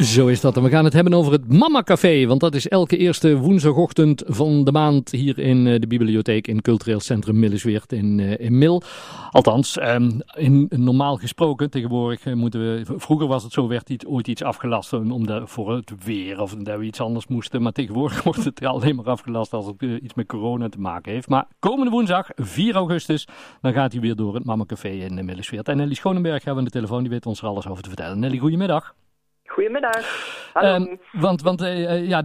[0.00, 0.56] Zo is dat.
[0.56, 2.26] En we gaan het hebben over het Mama Café.
[2.26, 6.62] Want dat is elke eerste woensdagochtend van de maand hier in eh, de bibliotheek in
[6.62, 8.82] Cultureel Centrum Millesweert in, uh, in Mil.
[9.30, 12.82] Althans, um, in, normaal gesproken, tegenwoordig uh, moeten we...
[12.96, 16.54] Vroeger was het zo, werd iets, ooit iets afgelast om de, voor het weer of
[16.54, 17.62] dat we iets anders moesten.
[17.62, 21.28] Maar tegenwoordig wordt het alleen maar afgelast als het iets met corona te maken heeft.
[21.28, 23.28] Maar komende woensdag, 4 augustus,
[23.60, 25.68] dan gaat hij weer door het Mama Café in Millesweert.
[25.68, 27.88] En Nelly Schonenberg hebben we aan de telefoon, die weet ons er alles over te
[27.88, 28.18] vertellen.
[28.18, 28.94] Nelly, goedemiddag.
[29.60, 30.04] Goedemiddag.
[30.52, 30.74] Hallo.
[30.74, 32.22] Um, want want uh, ja,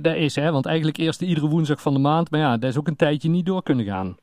[0.00, 2.78] daar is hè, want eigenlijk eerst iedere woensdag van de maand, maar ja, daar is
[2.78, 4.16] ook een tijdje niet door kunnen gaan.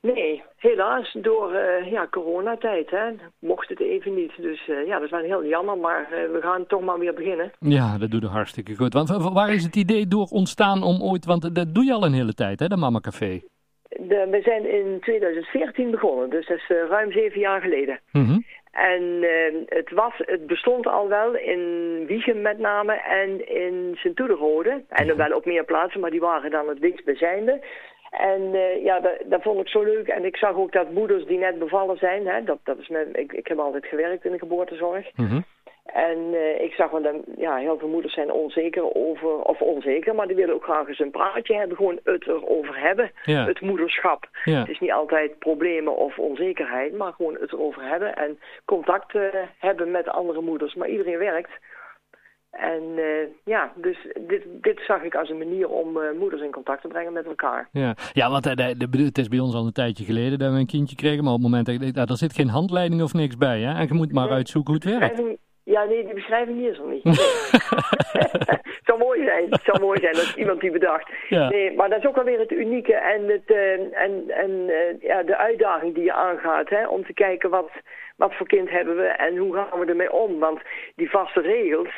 [0.00, 3.04] Nee, helaas, door uh, ja, coronatijd hè,
[3.38, 4.32] mocht het even niet.
[4.36, 7.52] Dus uh, ja, dat is wel heel jammer, maar we gaan toch maar weer beginnen.
[7.58, 8.92] Ja, dat doet er hartstikke goed.
[8.92, 12.12] Want waar is het idee door ontstaan om ooit, want dat doe je al een
[12.12, 13.40] hele tijd hè, de Mama Café?
[13.88, 18.00] De, we zijn in 2014 begonnen, dus dat is ruim zeven jaar geleden.
[18.12, 18.44] Mm -hmm.
[18.76, 19.28] En uh,
[19.76, 21.62] het, was, het bestond al wel in
[22.06, 24.84] Wiegen met name en in Sint-Oederode.
[24.88, 27.64] En er wel op meer plaatsen, maar die waren dan het dichtstbijzijnde.
[28.10, 30.08] En uh, ja, dat, dat, vond ik zo leuk.
[30.08, 33.08] En ik zag ook dat moeders die net bevallen zijn, hè, dat, dat is mijn,
[33.12, 35.10] ik, ik heb altijd gewerkt in de geboortezorg.
[35.16, 35.44] Mm -hmm.
[35.86, 40.14] En uh, ik zag wel dat ja, heel veel moeders zijn onzeker over, of onzeker,
[40.14, 43.46] maar die willen ook graag eens een praatje hebben, gewoon het erover hebben, ja.
[43.46, 44.28] het moederschap.
[44.44, 44.58] Ja.
[44.58, 49.22] Het is niet altijd problemen of onzekerheid, maar gewoon het erover hebben en contact uh,
[49.58, 50.74] hebben met andere moeders.
[50.74, 51.50] Maar iedereen werkt.
[52.50, 53.96] En uh, ja, dus
[54.28, 57.68] dit, dit zag ik als een manier om moeders in contact te brengen met elkaar.
[57.72, 60.58] Ja, ja want de, de, het is bij ons al een tijdje geleden dat we
[60.58, 63.60] een kindje kregen, maar op het moment dat er zit geen handleiding of niks bij,
[63.60, 63.74] hè?
[63.74, 65.44] En je moet maar Nee, uitzoeken hoe het werkt.
[65.76, 67.04] Ja, nee, die beschrijving is er niet.
[68.78, 71.10] Het zou mooi zijn, het zou mooi zijn, dat iemand die bedacht.
[71.28, 71.48] Ja.
[71.48, 73.72] Nee, maar dat is ook wel weer het unieke en, het, uh,
[74.04, 77.70] en, en uh, ja, de uitdaging die je aangaat, hè, om te kijken wat,
[78.16, 80.38] wat voor kind hebben we en hoe gaan we ermee om.
[80.38, 80.60] Want
[80.96, 81.88] die vaste regels,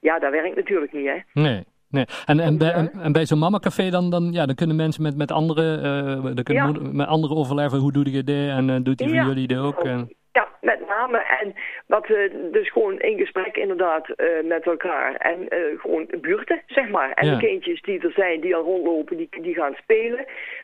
[0.00, 1.18] ja, dat werkt natuurlijk niet, hè.
[1.32, 1.64] Nee.
[1.90, 2.04] Nee.
[2.26, 5.16] En, en, bij, en, en bij zo'n mamacafé dan, dan, ja, dan kunnen mensen met,
[5.16, 6.90] met andere, uh, dan kunnen Ja.
[6.92, 9.84] met andere overleggen, hoe doe je dit en eh, doet die van jullie dit ook?
[9.84, 11.18] En, Ja, met name.
[11.18, 11.54] En
[11.86, 15.14] wat we dus gewoon in gesprek inderdaad eh, met elkaar.
[15.14, 17.12] En eh, gewoon buurten, zeg maar.
[17.12, 17.34] En Ja.
[17.34, 20.18] de kindjes die er zijn, die al rondlopen, die, die gaan spelen.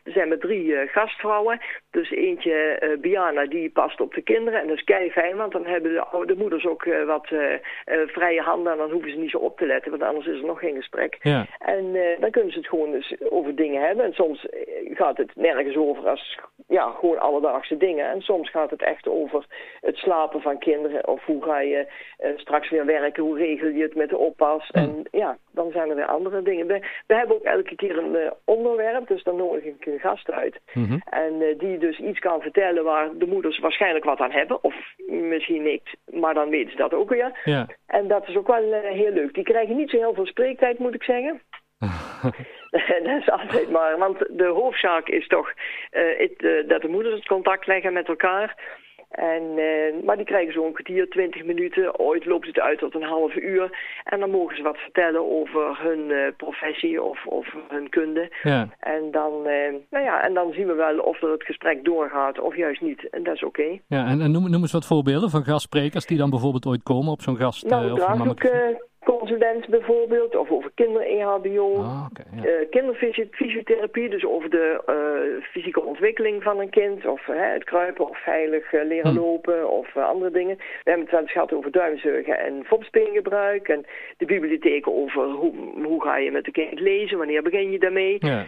[0.04, 1.60] Er zijn met drie eh, gastvrouwen.
[1.90, 4.60] Dus eentje, eh Biana, die past op de kinderen.
[4.60, 7.52] En dat is kei fijn, want dan hebben de oude moeders ook eh, wat eh,
[7.54, 7.60] eh,
[8.06, 8.72] vrije handen.
[8.72, 10.74] En dan hoeven ze niet zo op te letten, want anders is er nog geen
[10.76, 11.16] gesprek.
[11.22, 11.46] ja.
[11.58, 14.04] En eh, dan kunnen ze het gewoon dus over dingen hebben.
[14.04, 14.60] En soms eh,
[14.96, 16.38] gaat het nergens over als
[16.68, 18.10] ja, gewoon alledaagse dingen.
[18.10, 19.46] En soms gaat het echt over
[19.80, 21.08] het slapen van kinderen.
[21.08, 21.86] Of hoe ga je
[22.16, 24.68] eh, straks weer werken, hoe regel je het met de oppas.
[24.68, 24.78] Hm.
[24.78, 26.66] En ja, dan zijn er weer andere dingen.
[26.66, 30.30] We, we hebben ook elke keer een eh, onderwerp, dus dan nodig ik een gast
[30.30, 30.60] uit.
[30.72, 30.98] Mhm.
[31.04, 34.64] En eh, die dus iets kan vertellen waar de moeders waarschijnlijk wat aan hebben.
[34.64, 34.74] Of
[35.06, 37.40] misschien niet, maar dan weten ze dat ook weer.
[37.44, 37.66] Ja.
[37.86, 39.34] En dat is ook wel heel leuk.
[39.34, 41.40] Die krijgen niet zo heel veel spreektijd, moet ik zeggen.
[43.04, 47.14] dat is altijd maar, want de hoofdzaak is toch uh, het, uh, dat de moeders
[47.14, 48.56] het contact leggen met elkaar.
[49.14, 51.98] En, uh, maar die krijgen zo'n kwartier, twintig minuten.
[51.98, 53.78] Ooit loopt het uit tot een half uur.
[54.04, 58.32] En dan mogen ze wat vertellen over hun uh, professie of, of hun kunde.
[58.42, 58.68] Ja.
[58.80, 62.40] En, dan, uh, nou ja, en dan zien we wel of er het gesprek doorgaat
[62.40, 63.10] of juist niet.
[63.10, 63.60] En dat is oké.
[63.60, 63.82] Okay.
[63.86, 67.12] Ja, en, en noem, noem eens wat voorbeelden van gastsprekers die dan bijvoorbeeld ooit komen
[67.12, 67.66] op zo'n gast.
[67.66, 67.98] Nou, of
[69.04, 72.60] consulent bijvoorbeeld, of over kinder-EHBO, oh, okay, ja.
[72.60, 78.08] uh, kinderfysiotherapie, dus over de uh, fysieke ontwikkeling van een kind, of uh, het kruipen
[78.08, 79.18] of veilig leren hm.
[79.18, 80.56] lopen, of andere dingen.
[80.56, 83.84] We hebben het wel eens gehad over duimzeugen en fopspeengebruik, en
[84.16, 88.16] de bibliotheek over hoe, hoe ga je met de kind lezen, wanneer begin je daarmee.
[88.18, 88.46] Ja.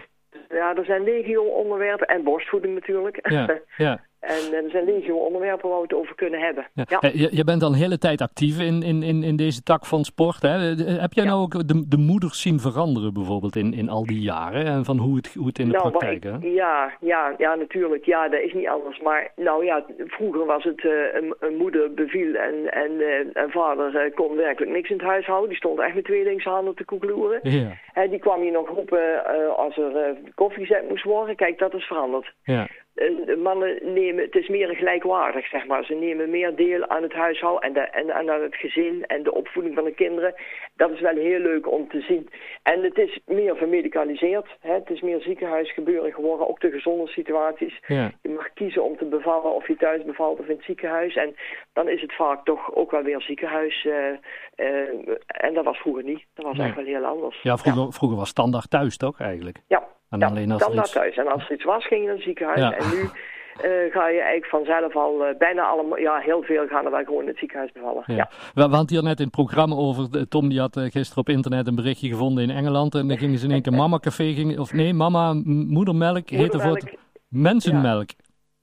[0.49, 3.31] Ja, er zijn legio onderwerpen en borstvoeding natuurlijk.
[3.31, 4.01] Ja, ja.
[4.21, 6.67] En er zijn legio onderwerpen waar we het over kunnen hebben.
[6.75, 6.85] Ja.
[6.89, 7.11] Ja.
[7.13, 10.05] Je, je, bent al een hele tijd actief in, in, in, in deze tak van
[10.05, 10.43] sport.
[10.43, 10.59] Hè?
[11.01, 11.31] Heb jij ja.
[11.31, 14.65] nou ook de, de moeders zien veranderen bijvoorbeeld in, in al die jaren?
[14.65, 16.53] En van hoe het, hoe het in de nou, praktijk ik?
[16.55, 18.05] Ja, ja, ja, natuurlijk.
[18.05, 19.01] Ja, dat is niet anders.
[19.01, 23.51] Maar nou ja, vroeger was het uh, een, een, moeder beviel en, en, uh, en
[23.51, 25.49] vader uh, kon werkelijk niks in het huis houden.
[25.49, 27.41] Die stond echt met tweelingshanden te koekloeren.
[27.43, 27.79] Ja.
[27.93, 29.25] En die kwam hier nog roepen
[29.57, 31.37] als er koffie gezet moest worden.
[31.37, 32.33] Kijk, dat is veranderd.
[32.43, 32.67] Ja.
[32.97, 35.85] De mannen nemen, het is meer gelijkwaardig, zeg maar.
[35.85, 39.23] Ze nemen meer deel aan het huishouden en, de, en, en aan het gezin en
[39.23, 40.35] de opvoeding van de kinderen.
[40.77, 42.29] Dat is wel heel leuk om te zien.
[42.63, 44.47] En het is meer vermedicaliseerd.
[44.61, 44.73] Hè?
[44.75, 47.81] Het is meer ziekenhuisgebeuren geworden, ook de gezonde situaties.
[47.87, 48.11] Ja.
[48.23, 51.17] Je mag kiezen om te bevallen of je thuis bevalt of in het ziekenhuis.
[51.17, 51.37] En
[51.73, 53.85] dan is het vaak toch ook wel weer ziekenhuis.
[53.87, 54.09] eh,
[54.55, 54.89] eh,
[55.27, 56.25] en dat was vroeger niet.
[56.35, 56.67] Dat was Nee.
[56.67, 57.43] echt wel heel anders.
[57.43, 59.59] Ja, vroeger, vroeger was standaard thuis toch eigenlijk?
[59.69, 61.17] Ja, En ja, alleen als dan naar thuis.
[61.17, 62.59] En als er iets was, ging je naar het ziekenhuis.
[62.61, 62.77] Ja.
[62.77, 65.99] En nu eh, ga je eigenlijk vanzelf al eh, bijna allemaal...
[65.99, 68.03] Ja, heel veel gaan er wel gewoon in het ziekenhuis bevallen.
[68.07, 68.15] Ja.
[68.15, 68.29] Ja.
[68.55, 70.11] We, we hadden hier net in het programma over.
[70.11, 72.95] de- Tom die had eh, gisteren op internet een berichtje gevonden in Engeland.
[72.95, 74.33] En dan gingen ze in één keer mama café.
[74.33, 76.99] Gingen, of nee, mama m- moedermelk heette voor het Moedermelk.
[77.29, 78.09] mensenmelk.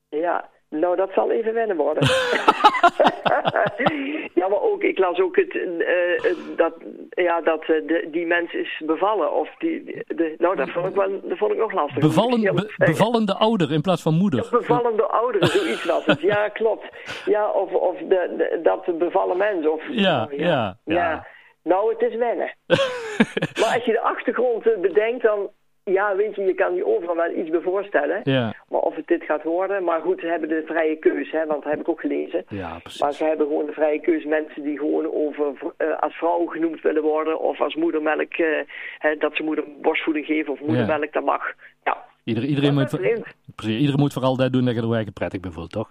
[0.10, 0.50] Ja,
[0.80, 2.04] nou dat zal even wennen worden.
[4.40, 6.74] ja, maar ook, ik las ook het, eh, eh, dat,
[7.10, 9.34] ja, dat eh, de, die mens is bevallen.
[9.34, 12.00] Of die, de, nou, dat vond, ik wel, dat vond ik nog lastig.
[12.00, 14.48] Bevallen, be- bevallende ouder in plaats van moeder.
[14.52, 16.22] Bevallende ouderen, zoiets was het.
[16.22, 16.86] Ja, klopt.
[17.26, 19.68] Ja, of, of de, de, dat bevallen mens.
[19.68, 21.28] Of, Ja, ja, ja.
[21.64, 22.56] Nou, het is wennen.
[23.60, 25.50] maar als je de achtergrond bedenkt, dan...
[25.86, 28.20] Ja, weet je, je kan je overal wel iets bij voorstellen.
[28.24, 29.84] Ja, Maar of het dit gaat worden...
[29.84, 32.46] Maar goed, ze hebben de vrije keuze, hè, want dat heb ik ook gelezen.
[32.50, 33.02] ja, precies.
[33.02, 34.28] Maar ze hebben gewoon de vrije keuze.
[34.28, 37.40] Mensen die gewoon over, eh, als vrouw genoemd willen worden...
[37.40, 38.48] of als moedermelk, eh,
[38.98, 40.54] hè, dat ze moeder borstvoeding geven...
[40.54, 41.54] of moedermelk, dat mag.
[41.84, 43.24] Ja, Ieder, iedereen, dat moet,
[43.56, 45.90] precies, iedereen moet vooral dat doen dat je er eigen prettig bij voelt, toch?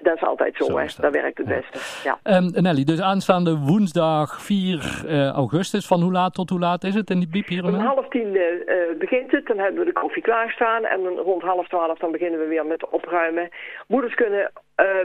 [0.00, 0.84] Dat is altijd zo, Zo hè.
[0.84, 0.96] dat.
[1.00, 2.18] Dat werkt het beste, ja.
[2.22, 5.86] Ehm, Nelly, dus aanstaande woensdag 4 eh, augustus.
[5.86, 7.64] Van hoe laat tot hoe laat is het in die biep hier?
[7.64, 11.16] Om half tien eh, eh, begint het, dan hebben we de koffie klaarstaan en dan
[11.16, 13.48] rond half twaalf dan beginnen we weer met opruimen.
[13.86, 14.52] Moeders kunnen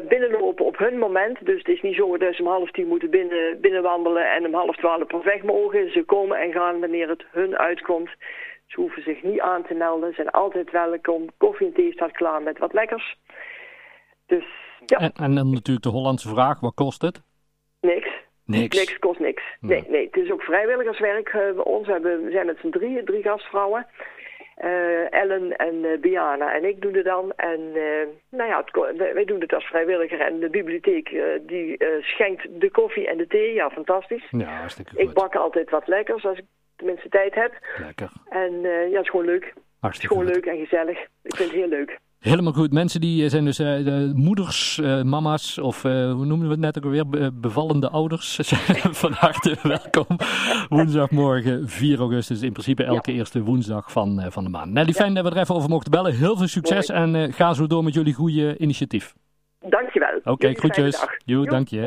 [0.07, 3.09] binnenlopen op hun moment, dus het is niet zo dat ze om half tien moeten
[3.09, 5.91] binnen, binnenwandelen en om half twaalf pas weg mogen.
[5.91, 8.09] Ze komen en gaan wanneer het hun uitkomt.
[8.67, 11.29] Ze hoeven zich niet aan te melden, zijn altijd welkom.
[11.37, 13.17] Koffie en thee staat klaar met wat lekkers.
[14.35, 14.45] Dus
[14.85, 17.21] ja, En, en dan natuurlijk de Hollandse vraag, wat kost het?
[17.81, 18.09] niks.
[18.45, 18.77] Niks.
[18.77, 19.43] Niks kost niks.
[19.59, 21.85] Nee, nee, het is ook vrijwilligerswerk eh, bij ons.
[21.87, 23.87] We, hebben, we zijn met z'n drieën, drie gastvrouwen.
[24.55, 27.31] Eh, Ellen en eh, Biana en ik doen het dan.
[27.35, 27.71] En
[28.29, 30.19] nou ja, het, wij doen het als vrijwilliger.
[30.19, 31.09] En de bibliotheek
[31.47, 33.53] die schenkt de koffie en de thee.
[33.53, 34.27] Ja, fantastisch.
[34.31, 35.13] Ja, hartstikke Ik goed.
[35.13, 36.45] bak altijd wat lekkers als ik
[36.75, 37.53] tenminste tijd heb.
[37.85, 38.11] Lekker.
[38.29, 39.43] En ja, het is gewoon leuk.
[39.45, 40.35] Het is Hartstikke gewoon goed.
[40.45, 40.99] leuk en gezellig.
[41.23, 41.99] Ik vind het heel leuk.
[42.21, 42.73] Helemaal goed.
[42.73, 46.59] Mensen die eh, zijn dus eh, de moeders, eh, mama's of hoe noemen we het
[46.59, 47.09] net ook alweer?
[47.09, 48.35] Be- bevallende ouders.
[48.49, 50.05] zijn van harte welkom.
[50.69, 52.41] Woensdagmorgen 4 augustus.
[52.41, 54.71] In principe elke eerste woensdag van, van de maand.
[54.71, 56.13] Nelly, fijn dat we er even over mochten bellen.
[56.15, 59.13] Heel veel succes en ga zo door met jullie goede initiatief.
[59.69, 60.19] Dankjewel.
[60.23, 61.05] Oké, fijne groetjes.
[61.25, 61.79] Jo, dank je.